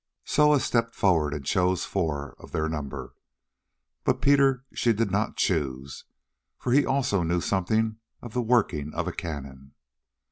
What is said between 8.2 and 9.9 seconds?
the working of cannon.